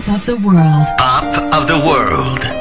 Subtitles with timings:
[0.00, 0.86] Pop of the world.
[0.96, 2.59] Pop of the world.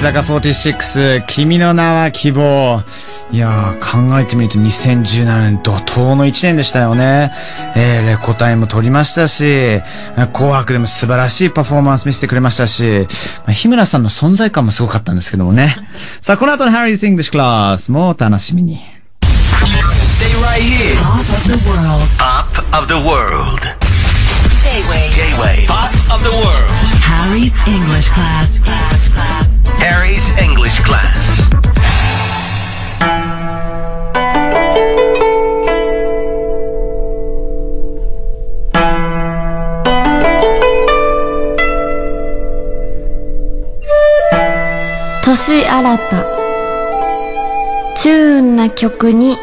[0.00, 2.82] 坂46、君の名は希望。
[3.30, 7.30] いやー、考えてみると2017年怒涛の1年でしたよね。
[7.76, 9.82] えー、レコタイも取りましたし、
[10.32, 13.06] 紅白でも素晴らしいパフォーマンス見せてくれましたし、
[13.40, 15.76] まあ日村さんの存在感もすごかったんですけどもね。
[16.22, 18.80] さあ、この後の Harry's English Class もお楽しみに。
[19.20, 20.96] Stay right here.
[20.96, 22.08] Pop of the world.
[22.16, 23.60] Pop of the world.
[24.62, 25.66] J-Wave.
[25.66, 26.70] Pop of the world.
[27.04, 28.60] Harry's English class.
[30.10, 31.48] Harry's English class.
[45.22, 46.24] 年新た
[47.94, 49.36] チューンな曲に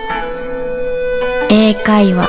[1.49, 2.27] 英会話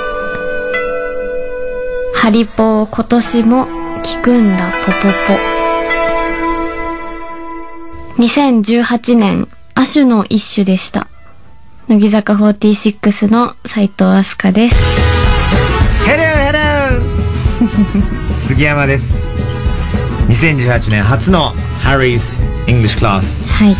[2.14, 3.66] ハリポー今年も
[4.04, 5.08] 聞くんだポポ
[5.52, 5.57] ポ
[8.18, 11.06] 2018年亜種の一種でした。
[11.86, 14.76] 乃木坂46の斉藤飛鳥です。
[16.04, 17.00] Hello, hello!
[18.36, 19.30] 杉山です。
[20.28, 23.46] 2018年初の Harry's English Class。
[23.46, 23.68] はい。
[23.68, 23.72] い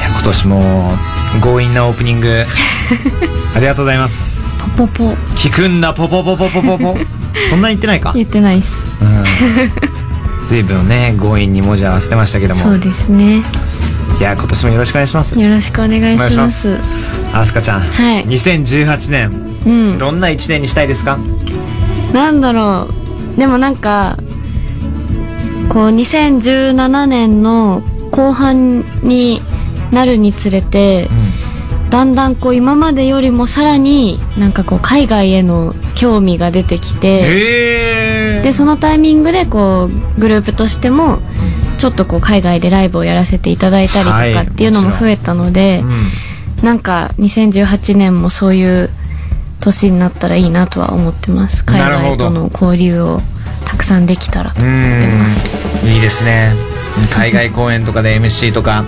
[0.00, 0.96] や今年も
[1.42, 2.46] 強引なオープニング。
[3.54, 4.40] ありがとうございます。
[4.76, 5.10] ポポポ。
[5.34, 6.96] 聞くんだポポポポポポポ。
[7.50, 8.12] そんな言ってないか？
[8.14, 8.72] 言ってないっす。
[9.02, 9.24] うん
[10.48, 12.62] 随分ね強引に文字合わせてましたけども。
[12.62, 13.42] そうですね。
[14.18, 15.38] いや今年もよろしくお願いします。
[15.38, 16.76] よろしくお願いします。
[16.76, 16.80] す。
[17.32, 18.24] アスカちゃん、はい。
[18.24, 19.30] 2018年。
[19.66, 19.98] うん。
[19.98, 21.18] どんな1年にしたいですか？
[22.14, 22.88] なんだろ
[23.36, 23.38] う。
[23.38, 24.16] でもなんか
[25.68, 27.82] こう2017年の
[28.12, 29.42] 後半に
[29.90, 31.10] なるにつれて
[31.90, 41.20] だんだんこう今までよりもさらになんかこう海外への興味が出てきてでそのタイミングでこうグループとしても
[41.78, 45.82] ちょっとこう海外でライブをやらせていただいたりとはいかっていうのも増えたので、
[46.62, 48.90] なんか2018年もそういう
[49.60, 51.64] 年になったらいいなとは思ってます。
[51.64, 53.20] 海外との交流を
[53.66, 55.86] たくさんできたらと思ってます。
[55.86, 56.52] いいですね。
[57.14, 58.84] 海外公演とかで MC とか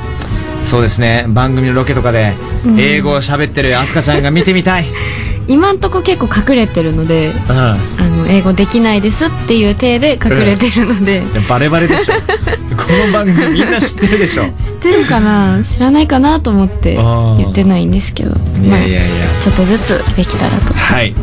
[0.69, 1.25] そうですね。
[1.29, 2.35] 番組のロケとかで
[2.67, 2.79] うん。
[2.81, 4.85] 英語を喋ってるアスカちゃんが見てみたい、
[5.49, 7.57] 今んとこ結構隠れてるのでうん。
[7.57, 12.15] あの英語できないですっていう体で隠れてるので、バレバレでしょ。
[12.77, 14.45] この番組みんな知ってるでしょ。
[14.45, 15.61] 知ってるかな？
[15.65, 18.37] 知らないかなと思って言ってないんですけど。
[18.63, 19.07] いやいやいや、ま
[19.41, 20.75] あ、ちょっとずつできたらと。
[20.75, 21.15] はい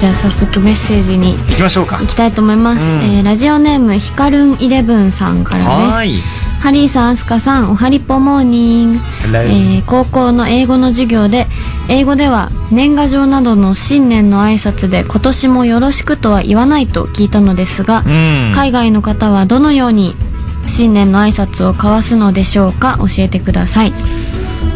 [0.00, 1.98] じゃあ早速メッセージに行きましょうか。
[1.98, 3.16] 行きたいと思います、うん。
[3.18, 6.22] えーラジオネームひかるんイレブンさんからです。
[6.62, 8.98] ハリーさん、アスカさん、おはりぽモーニング。
[9.34, 11.46] えー高校の英語の授業で、
[11.90, 18.52] 英語では年賀状などの新年の挨拶で今年もよろしくとは言わないと聞いたのですが、うん。
[18.54, 20.16] 海外の方はどのように
[20.64, 23.92] 新年の挨拶を交わすのでしょうか教えてください。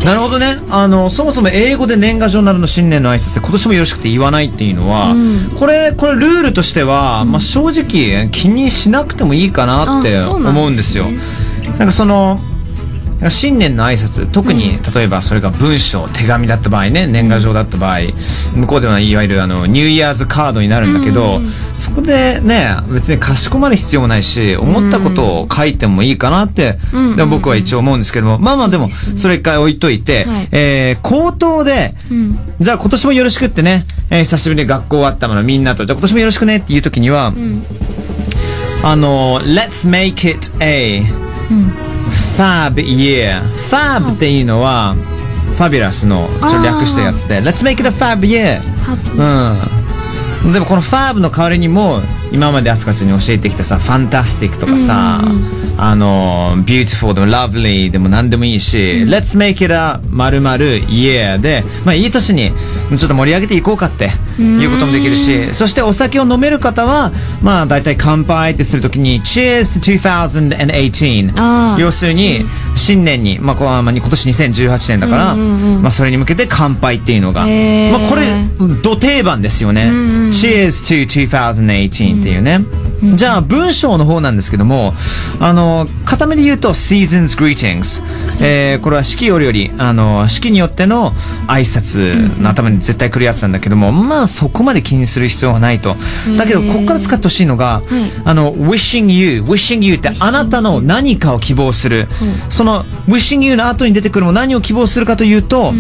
[0.05, 0.59] なるほどね。
[0.71, 5.51] あのそもそも英語で年賀状などの新年の挨拶で今年もよろしくて言わないっていうのは、うん。
[5.57, 11.07] これこれルールとしては、まあ、正直気にしなくてもいいかなって思うんですよ。
[11.79, 12.54] なんかそのなんか
[13.31, 18.01] 新年の挨拶特に、例えばそれが文章手紙だった場合ね年賀状だった場合、
[18.55, 32.39] 向こうではいわゆるあのニューイヤーズカードになるんだけど、うんそこでね別にかしこまる必要もないし思ったことを書いてもいいかなって、うんでも僕は一応思うんですけどもまあまあでもそれ一回置いといて、はいえー口頭でうん。
[32.61, 37.63] じゃあ今年もよろしくってね、えー久しぶりに学校終わったものみんなとじゃあ今年もよろしくねっていう時には、うん。
[38.83, 41.01] あの Let's make it a
[41.51, 41.73] うん。
[42.37, 43.41] Fab year.
[43.71, 44.95] Fab っていうのは
[45.57, 47.41] ファビュラスのちょっと略したやつで。
[47.41, 48.61] Let's make it a fab year.
[49.17, 49.84] うん
[50.53, 52.01] でもこの fab の代わりにも
[52.33, 55.23] 今までアスカちゃんに教えてきたさ fantastic とかさ、
[55.79, 62.53] あの beautiful でも lovely でも何でもいいし、Let's make it a 〇〇 year で、まあいい年に
[62.99, 64.11] ちょっと盛り上げていこうかって
[64.41, 67.13] いうこともできるし、そしてお酒を飲める方は、
[67.43, 72.45] まあ大体乾杯ってするときに Cheers to 2018あー要するに
[72.77, 78.25] 新年に、まあ今年2018年だから、まあそれに向けて乾杯っていうのが、まあこれ、
[78.83, 79.91] ど定番ですよね。
[80.35, 82.61] Cheers to 2018っていうね。
[83.17, 84.95] じゃあ文章の方なんですけども、
[85.39, 88.03] あの、固めで言うと Seasons Greetings。
[88.41, 91.13] えーこれは四季折々、あの、四季によっての
[91.47, 95.97] 挨拶の頭に絶対来るやつなんだけども、まあそこまで気にする必要はないと。
[96.37, 97.83] だけど、ここから使ってほしいのが、
[98.25, 102.09] あの、wishing you、wishing you ってあなたの何かを希望する。
[102.49, 105.73] その wishing you の後に出てくるも何を希望するかというと、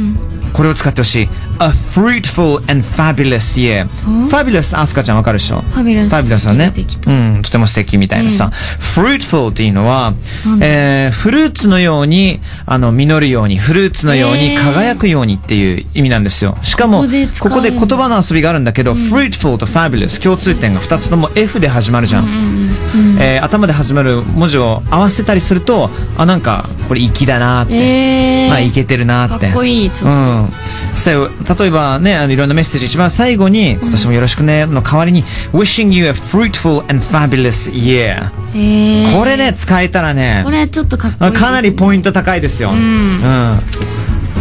[0.55, 1.29] これを使ってほしい。
[1.59, 3.89] A fruitful and fabulous year.
[4.29, 6.73] fabulous アスカちゃんわかるでしょ？Fabulous fabulous はね。
[7.07, 8.51] うん、とても素敵みたいなさ。
[8.95, 10.15] fruitful っていうのは、
[10.63, 16.57] えー、フルーツのように、あの、実るように、フルーツのように輝くようにっていう意味なんですよ。
[16.63, 17.03] しかも、
[17.41, 22.74] ここで言葉の遊びがあるんだけど、fruitful と fabulous 共通点が2つとも F で始まるじゃん。
[23.19, 27.75] えー頭で始まる文字を合わせたりすると、あ、なんか、これ粋だなって。
[27.75, 29.47] えー、まあ、いけてるなって。
[29.47, 30.49] かっこいいちょっとうん。
[30.97, 38.31] そう例えばね、あのいろんなメッセージ、一番最後に、今年もよろしくね、の代わりに、wishing you a fruitful and fabulous year。
[38.55, 42.71] えー、これね、使えたらねこ、れちょっとかっこいいねかなりポイント高いですよ。
[42.71, 43.59] うん。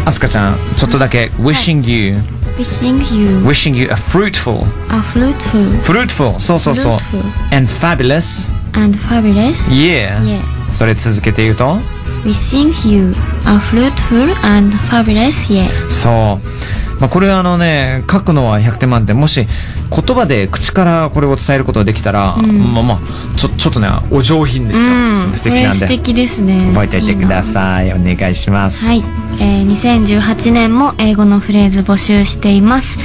[0.05, 2.17] アスカちゃん、ちょっとだけ、wishing you、
[2.58, 10.18] Wishing you wishing you a fruitful、 a fruitful fruitful、そうそうそう Fruitful、 and fabulous and fabulous year。
[10.24, 10.40] year
[10.70, 11.76] それ続けて言うと
[12.24, 13.14] Wishing you
[13.46, 16.61] a fruitful and fabulous year そう。
[16.99, 19.17] まあ、これはあのね、書くのは100点満点。
[19.17, 19.45] もし、
[19.89, 22.99] 言葉で口からこれを伝えることができたら、まあまあ、
[23.37, 24.93] ちょ、ちょっとね、お上品ですよ。
[25.35, 25.87] 素敵なんで。
[25.87, 27.91] 素敵ですね覚えておいてください。
[27.93, 28.85] お願いします。
[28.85, 28.99] はい、
[29.39, 32.97] えー、2018年も英語のフレーズ募集しています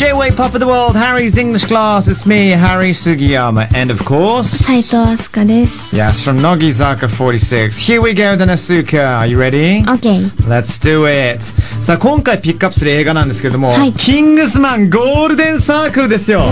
[0.00, 2.08] J-Way Pop of the World, Harry's English class.
[2.08, 3.68] It's me, Harry Sugiyama.
[3.76, 4.64] And of course...
[4.64, 7.78] 斉藤飛鳥です Yes, from Nogizaka 46.
[7.78, 9.18] Here we go, Danasuka.
[9.18, 9.84] Are you ready?
[9.84, 11.42] OK Let's do it!
[11.84, 16.44] さあ、今回ピックアップする映画なんですけれども、はいキングスマンゴールデンサークルですよ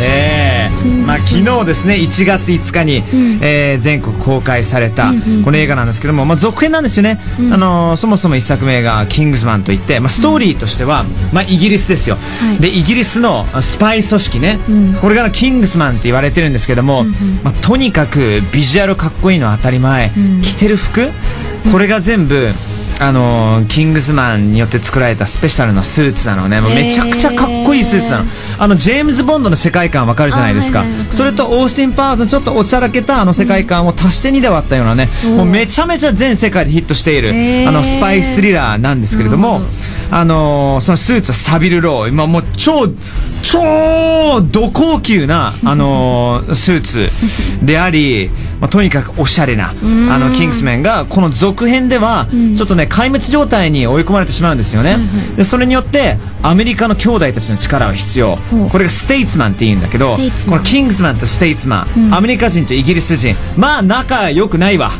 [0.00, 3.04] ええキングスマンまあ昨日ですね、1月5日に、
[3.40, 5.12] えー全国公開された、
[5.44, 7.20] この映画なんですけども、まあ続編なんですよね。
[7.52, 12.16] あのーそもそも1作目がキングスマンといって、まあストーリーとしては、まあイギリスですよ。
[12.16, 14.58] はいで、イギリスのあスパイ組織ね、
[15.00, 17.04] これがキングスマンって言われてるんですけども、
[17.42, 20.12] まあとにかくビジュアルかっこいいのは当たり前、
[20.42, 21.10] 着てる服、
[21.72, 22.50] これが全部、
[22.98, 26.60] あのーキングスマンによって作られたスペシャルなスーツなのね。
[26.60, 28.24] もうめちゃくちゃかっこいいスーツなの。
[28.58, 31.10] あの、ジェームズ・ボンドの世界観わかるじゃないですかあはいはいわか。
[31.10, 37.30] るそれとオースティン・パワーズのちょっとおちゃらけたあの世界観を足して2で割ったようなね、もうめちゃめちゃ全世界でヒットしている、
[37.68, 39.62] あの、スパイスリラーなんですけれども、
[40.10, 42.08] あのーそのスーツはサビル・ロー。
[42.08, 42.86] 今もう超、
[43.42, 47.08] 超、ど高級な、 あのースーツ
[47.64, 48.30] であり、
[48.60, 49.74] まあ、とにかくおしゃれな、あ
[50.18, 54.98] の、キングスメンが、この続編では、ちょっとね、壊滅状態に追い込まれてしまうんですよね。
[55.36, 58.38] で、それによって、アメリカの兄弟たちの力は必要。
[58.70, 60.16] これがステイツマンって言うんだけど、
[60.48, 64.92] このキングスマンとステイツマン、アメリカ人とイギリス人、まあ仲良くないわ。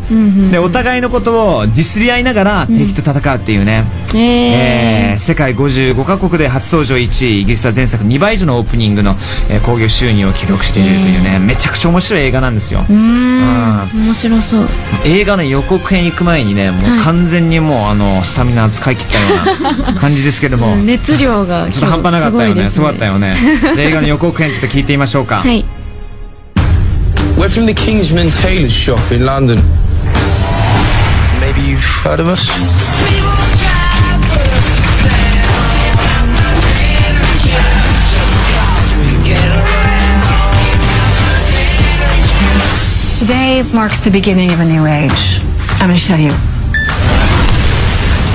[0.50, 3.84] で、お互いのことをディスり合いながら敵と戦うっていうね。
[4.14, 9.16] ええー世界55カ国で初登場1位イギリスは前作2倍以上のオープニングの
[9.48, 14.06] えー興行収入を記録しているというね、めちゃくちゃ面白い映画なんですよ、ー、うーん。
[14.06, 14.68] 面白そう。
[15.04, 25.65] 映画の予告編行く前にねもう完全にもうあのスタミナ使い切ったような感じですけども、 熱量がちょっと半端なかったよねすごかったよよねじゃあ映画の予告編ちょっと聞いてみましょうか、はい
[27.37, 29.57] We're from the Kingsman Tailors shop in London.
[31.39, 32.45] Maybe you've heard of us?
[43.17, 45.39] Today marks the beginning of a new age.
[45.79, 46.31] I'm going to show you.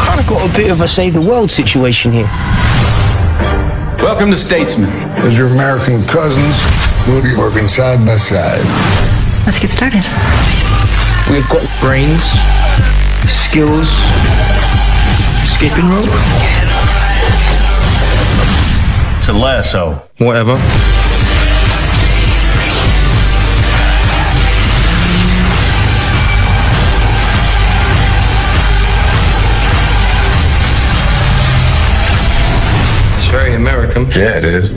[0.07, 2.29] kind of got a bit of a save the world situation here.
[4.12, 4.90] Welcome to Statesman.
[5.24, 6.58] As your American cousins,
[7.08, 8.60] we'll be working side by side.
[9.46, 10.04] Let's get started.
[11.32, 12.22] We've got brains,
[13.32, 13.88] skills,
[15.42, 16.12] escaping rope,
[19.18, 19.94] It's a lasso.
[20.18, 20.58] whatever.
[33.96, 34.22] American.
[34.22, 34.74] Yeah, it is.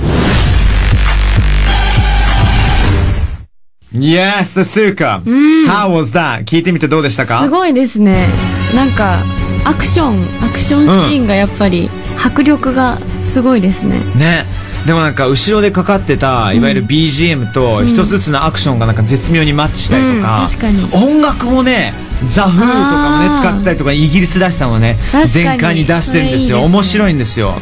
[3.93, 5.23] Yes, Suka!
[5.69, 6.45] How was that?
[6.45, 7.43] 聞いてみてどうでしたか？
[7.43, 8.29] すごいですね。
[8.75, 9.23] なんか、
[9.65, 11.89] アクション、アクションシーンがやっぱり、
[12.23, 14.01] 迫力がすごいですね。
[14.17, 14.45] ね。
[14.87, 21.95] でもなんか後ろでかかってたいわゆる BGM と一つずつのアクションがなんか絶妙にマッチしたりとか、うん確かに音楽もね
[22.29, 26.63] ザ・フーとかもね使ってたりとかイギリスらしさもね全開に出してるんですよ。
[26.63, 27.55] 面白いんですよ。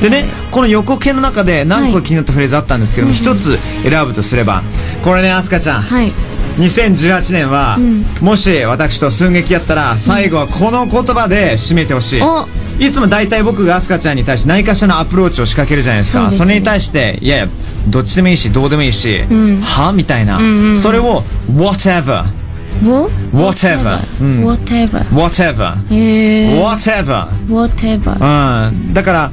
[0.00, 4.62] でねこの予告編の中で何個か気になったフレーズあったんですけども一、つ選ぶとすれば
[5.02, 5.82] これねアスカちゃん。
[5.82, 6.12] はい。
[6.58, 8.02] 2018年は、ん。
[8.20, 12.48] もし私と寸劇やったら最後はこの言葉で締めてほしい、お。
[12.80, 16.32] いつも大体僕がアスカちゃんに対して何かしらのアプローチを仕掛けるじゃないですか。
[16.32, 16.54] そね。
[16.54, 17.48] れに対していやいや
[17.88, 19.60] どっちでもいいしどうでもいいし、ん。
[19.60, 19.92] は？
[19.92, 21.22] みたいな、んうんそれを
[21.52, 22.37] whatever Wha-
[22.82, 23.98] Whatever.
[24.20, 25.04] うん Whatever.
[25.10, 25.74] whatever.
[25.88, 27.28] Whatever.
[27.48, 28.68] Whatever.
[28.68, 29.30] うんだから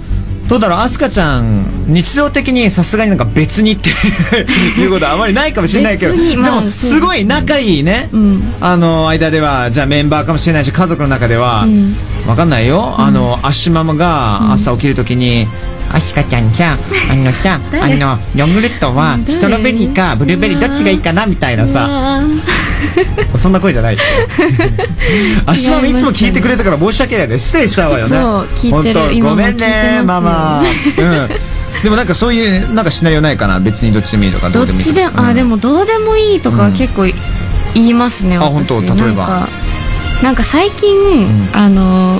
[0.47, 0.79] どうだろう？
[0.79, 3.89] アスカちゃん日常的にさすがになんか別にって
[4.79, 8.43] いうことはあまりないかもしれないけど、でもすごい仲いいね、うん。
[8.61, 11.95] あの間ではじゃあメンバーかもしれないし家族の中では、うん
[12.27, 15.47] わかんないよ、あのアッシュママが朝起きるときに、
[15.91, 16.75] アシカちゃんさ
[17.11, 21.27] あのさあ誰のヨーグルトは誰ストロベリーかブルーベリーどっちがいいかな？
[21.27, 22.21] みたいなさ。
[23.37, 23.97] そんな声じゃない。
[25.45, 27.37] アッシュママいつも聞いてくれたから申し訳ないね。
[27.37, 28.09] 失礼しちゃうわよね。
[28.09, 30.63] そう聞ごめんねママ。
[30.97, 31.29] うん。
[31.83, 33.59] でもなんかそういうなんかシナリオないかな？
[33.59, 34.49] 別にどっちでもいいとか。
[34.49, 34.95] どどっうでもいいとか。
[34.95, 37.03] ちでも、あ、でもどうでもいいとかは結構
[37.73, 38.69] 言いますね、あ私。
[38.73, 38.95] 本当？
[38.95, 39.47] 例えば
[40.25, 41.49] なんか、最近、ん。
[41.53, 42.15] あの、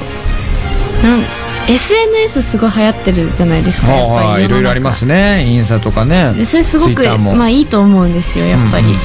[1.02, 1.24] なん、
[1.68, 4.28] SNS すごい流行ってるじゃないですか、やっぱり。
[4.28, 5.44] はいろいろありますね。
[5.48, 6.32] インスタとかね。
[6.34, 8.98] でそれすごくまあいいと思うんですよやっぱり、うんうん。
[8.98, 9.02] こ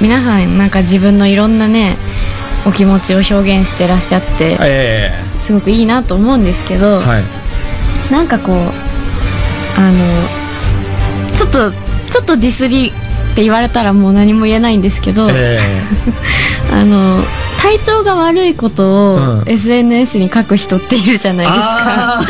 [0.00, 1.96] う皆さんなんか自分のいろんなね
[2.66, 5.10] お気持ちを表現してらっしゃってえ
[5.40, 7.24] すごくいいなと思うんですけど、えはい。
[8.12, 8.56] なんかこう
[9.80, 9.98] あの
[11.34, 11.72] ちょっと
[12.10, 15.58] ちょっとディスりって言われたらもう何も言えないんですけど、え。
[16.70, 17.24] あの
[17.66, 19.48] 体調が悪いことをうん。
[19.48, 22.22] SNS に書く人っているじゃないですか。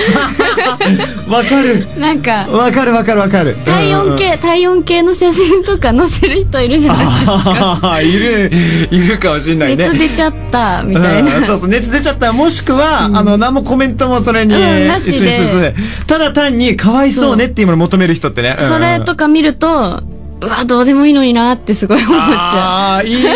[1.29, 1.87] わかる。
[1.99, 3.55] なんかわかるわかるわかる。
[3.67, 7.33] 体温計、体温計の写真とか載せる人いるじゃないですか。
[7.35, 8.51] あ あいる
[8.91, 9.89] いるかもしれないね。
[9.89, 11.37] 熱出ちゃったみたいな。
[11.37, 11.45] うん。
[11.45, 15.17] そうそう熱出ちゃったもしくは、あの何もコメントもそれに、うんなしで。
[15.17, 15.75] 一緒に進め
[16.07, 18.69] ただ単にかわいそうねっていうものを求める人ってね、うん。
[18.69, 20.03] それとか見ると、
[20.41, 23.31] うわ、どうでもいいのになってすごい思っちゃああいいね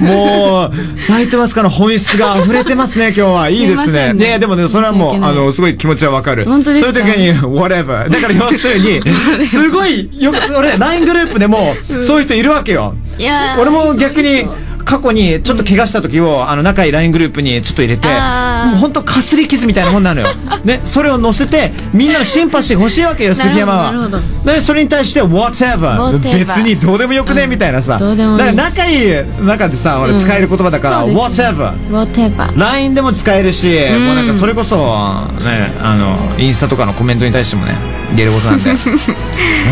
[0.00, 3.48] もう斎藤飛鳥の本質が溢れてますね今日は。
[3.50, 4.12] いいですね。
[4.12, 4.38] ね。
[4.38, 6.44] でもねそれはもうあのすごい気持ちはわかる。
[6.44, 6.92] 本当ですか？
[6.92, 9.00] そういう時に whatever だから要するに
[9.46, 9.66] す。
[9.70, 12.94] ごいよく俺 LINE グループでもそういう人いるわけよ。
[13.18, 13.22] う。
[13.22, 14.46] いやー俺も逆に
[14.86, 20.28] 過去にちょっと怪我した時を、あの仲いい LINE グループにちょっと入れてもうほんとかすり傷みたいなもんなのよ。
[20.64, 23.84] ねそれを載せてみんなのシンパシー欲しいわけよ杉山は。
[23.86, 24.20] なるほど。
[24.44, 27.50] でそれに対して whatever, 別にどうでもよくね、うん。
[27.50, 27.98] みたいなさ。
[27.98, 29.12] だから仲いい
[29.44, 30.20] 中でさ俺うん。
[30.20, 32.56] 使える言葉だから、whatever whatever。
[32.56, 34.06] LINE でも使えるし、ん。
[34.06, 38.70] もうなんかそれこそねあのインスタとかのコメントに対してもね言えることなんで。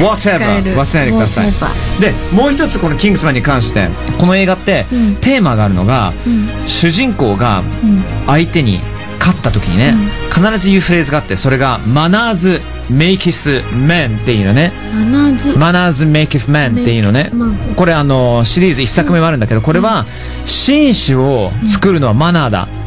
[0.00, 1.53] whatever 忘れないでください。
[2.00, 3.88] でもう一つこの「キングスマン」に関して
[4.19, 5.14] この映画って、うん。
[5.17, 6.49] テーマがあるのが、うん。
[6.67, 8.03] 主人公がうん。
[8.26, 8.81] 相手に
[9.21, 9.95] 勝った時にね、
[10.31, 12.61] 必ず言うフレーズがあってそれが「マナーズ・
[12.91, 14.73] メイキス・メン」っていうのね。
[14.93, 15.59] マナーズ。
[15.59, 17.31] マナーズ・メイキス・メンっていうのね。
[17.76, 20.05] これあのシリーズ1作目もあるんだけどこれは
[20.45, 22.84] 紳士を作るのはマナーだ、うんうん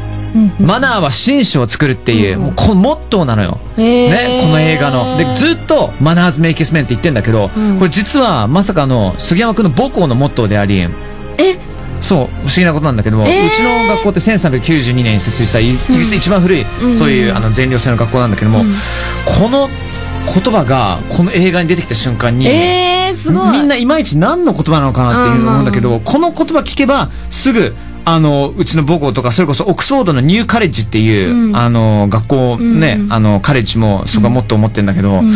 [0.59, 3.59] マナーは紳士を作るっていう、うんもうこのモットーなのよ。
[3.77, 5.17] ね、この映画の。
[5.17, 7.77] で、ずっと、マナーズメイキスメンって言ってんだけど、うん。
[7.77, 11.57] これ実は、まさかの、杉山くんの母校のモットーであり、え？
[12.01, 13.47] そう、不思議なことなんだけども、えー。
[13.47, 16.95] うちの学校って1392年に設立したイイギリスで一番古い、うん。
[16.95, 18.73] そういうあの全寮制の学校なんだけども、うん。
[19.25, 19.67] この
[20.33, 23.51] 言葉がこの映画に出てきた瞬間に、えー、すごい。
[23.51, 27.75] みんないまいち何の言葉なのかなっていう思うんだけど、この言葉聞けばすぐ
[28.09, 35.31] あの、うちの母校とか、それこそオックスフォードのニューカレッジっていう、うんあの、学校ね、うんあの、カレッジもそこはもっと思ってんだけど、ん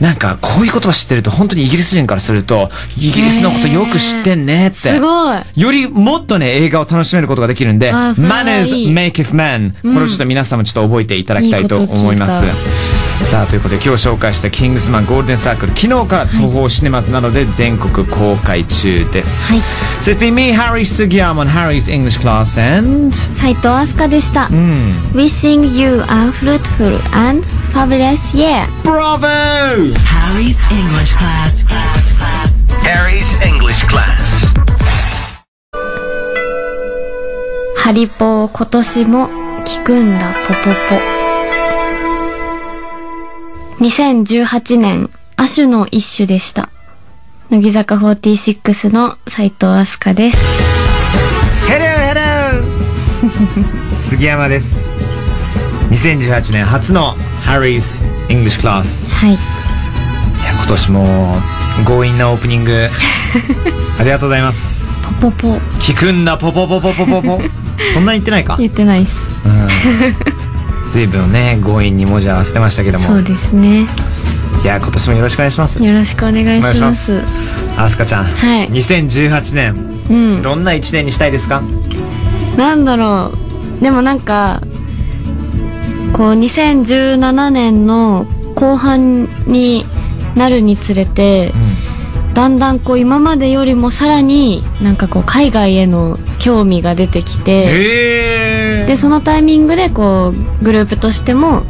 [0.00, 4.92] なんか、こういう言葉知ってると、本当にイギリス人からすると、イギリスのことよく知ってんねって。
[4.92, 5.38] すごい。
[5.56, 9.72] よりもっとね、映画を楽しめることができるんで、Manners Maketh Man。
[9.82, 12.46] これをちょっと皆さんもちょっと覚えていただきたいと思います。
[12.46, 19.52] いいさあ、ということで今日紹介したキングスマンゴールデンサークル、昨日から東宝シネマズなどで全国公開中です。
[19.52, 19.62] はい。
[20.00, 23.12] So it's been me, Harry Sugiyama on Harry's English class and...
[23.34, 24.46] 斉藤飛鳥でした。
[24.46, 24.94] うん。
[25.12, 28.64] Wishing you a fruitful and fabulous year.
[28.84, 29.26] Bravo!
[29.26, 31.64] Harry's English class.
[32.82, 34.46] Harry's English class.
[37.76, 39.28] ハリポー今年も
[39.64, 40.70] 聞くんだポポ
[41.10, 41.15] ポ。
[43.78, 46.70] 2018年、亜種の一種でした。
[47.50, 50.38] 乃木坂46の斉藤飛鳥です。
[53.98, 54.94] 杉山です。
[55.90, 57.14] 2018年初の。
[59.08, 59.32] はい。
[59.32, 59.38] いや
[60.54, 61.40] 今年も
[61.86, 62.88] 強引なオープニング
[64.00, 64.84] ありがとうございます
[65.20, 65.56] ポポポ。
[65.78, 67.40] 聞くんだポポポポポポポ
[67.92, 68.56] そんな言ってないか？
[68.58, 69.12] 言ってないっす。
[69.44, 69.68] うん
[70.86, 73.86] 随分ね強引に文字合わせてましたけどもそうですね。
[74.62, 77.22] いや今年もよろしくお願いしますよろしくお願いしますす。
[77.76, 79.74] あすかちゃん、はい2018年
[80.08, 80.42] うん。
[80.42, 81.62] どんな1年にしたいですか？
[82.56, 83.32] なんだろ
[83.80, 83.82] う。
[83.82, 84.62] でもなんか、
[86.14, 89.84] こう2017年の後半に
[90.34, 91.52] なるにつれて、
[92.32, 100.28] だんだんこう今までよりもさらになんかこう海外への興味が出てきて、で、そのタイミングでこ
[100.60, 101.64] うグループとしても、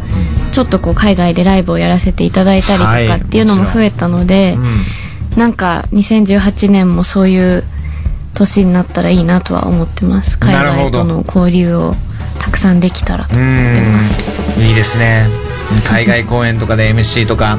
[0.53, 4.59] ちょっとこう海外でライブをやらせていただいたりとはいかっていうのも増えたので、
[5.35, 7.65] なんか2018年もそういう
[8.35, 10.39] 年になったらいいなとは思ってます。
[10.39, 11.95] 海外との交流を
[12.39, 14.61] たくさんできたらとう思ってます。
[14.61, 14.63] ん。
[14.63, 15.27] いいですね。
[15.89, 17.59] 海外公演とかで MC とか。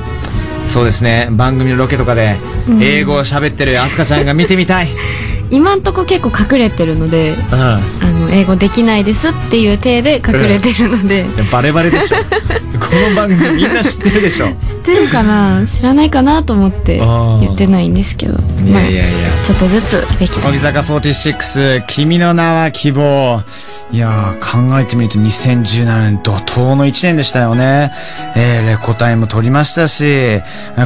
[0.68, 1.30] そうですね。
[1.32, 2.36] 番組のロケとかで
[2.68, 2.84] うん。
[2.84, 4.90] 英語を喋ってるあすかちゃんが見てみたい、
[5.50, 7.80] 今んとこ結構隠れてるので、うんあ
[8.28, 12.18] の、英語できないですっていう体で隠れてるので、いやバレバレでしょ。
[12.80, 14.48] この番組みんな知ってるでしょ。
[14.62, 15.66] 知ってるかな？
[15.66, 19.04] 知らないかなと思って言ってないんですけど、いまあやいや。
[19.04, 19.14] いや
[19.46, 20.48] ちょっとずつできた。
[20.50, 23.44] 乃木坂46君の名は希望。
[23.90, 27.94] いやー考えてみると2017年怒涛の1年でしたよね、
[28.36, 30.42] えー、レコタイム取りましたし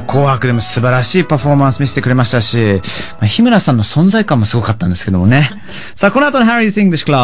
[0.07, 2.79] 紅白でも素晴らしいパフォーマンス見せてくれましたし、
[3.19, 5.49] まあ、日村さんの存在感もすごかったんですけどもね。
[5.95, 6.45] さあこの後の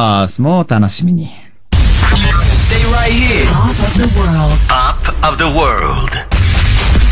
[0.07, 1.29] Harry's English Class もお楽しみに
[1.73, 3.45] Stay right here.
[3.51, 4.57] Top of the world.
[4.67, 6.11] Pop of the world.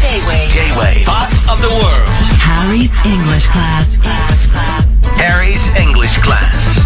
[0.02, 0.48] J-Way.
[0.50, 1.04] J-Way.
[1.06, 2.08] Pop of the world.
[2.40, 3.98] Harry's English class.
[5.18, 6.86] Harry's English class.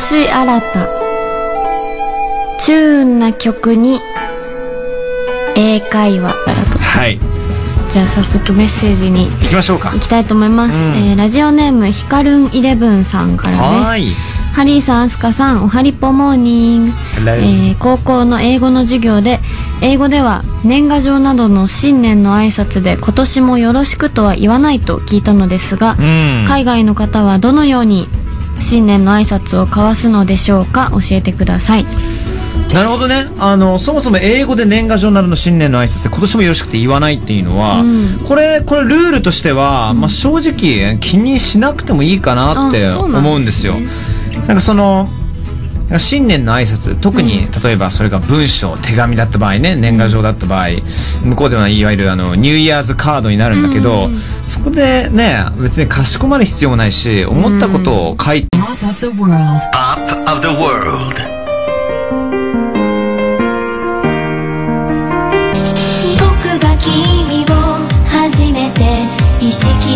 [0.00, 0.99] 年新た
[2.70, 3.98] チューンな曲に
[5.56, 6.78] 英会話からと。
[6.78, 7.18] はい。
[7.92, 9.90] じゃあ早速メッセージに行きましょうか。
[9.90, 10.94] 行きたいと思います、うん。
[10.94, 13.60] えーラジオネームヒカルンイレブンさんからです。
[13.60, 14.12] はーい。
[14.52, 16.92] ハリーさん、アスカさん、おはりぽモーニング。
[17.26, 19.40] えー高校の英語の授業で、
[19.82, 26.44] 英語では年賀状などの新年の挨拶で今年もよろしくとは言わないと聞いたのですが、うん。
[26.46, 28.06] 海外の方はどのように
[28.60, 30.92] 新年の挨拶を交わすのでしょうか？
[30.92, 31.86] 教えてください。
[32.72, 33.26] なるほどね。
[33.38, 38.20] あの、そもそも英語で年賀状などの新年の挨拶で今年もよろしくて言わないっていうのは、うん。
[38.24, 43.74] これ、これルールとしては、まあ正直気にしなくてもいいかなって思うんですよ。
[44.46, 45.08] なんかその、
[45.98, 50.68] 新年の挨拶特に、例えばそれが文章手紙だった場合ね年賀状だった場合、
[51.24, 58.48] 向こうではいわゆるあのニューイヤーズカードになるんだけど、うんそこでね別にかしこまる必要もないし思ったことを書いて、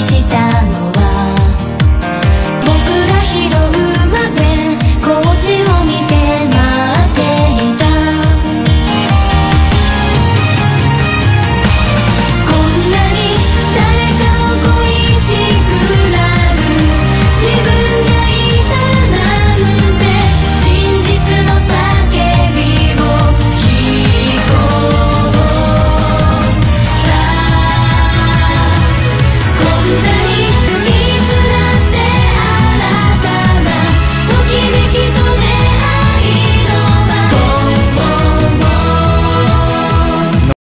[0.05, 0.84] したの